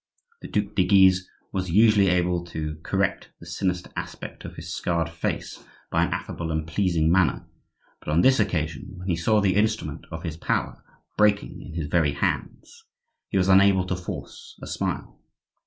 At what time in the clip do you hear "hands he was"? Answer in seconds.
12.13-13.47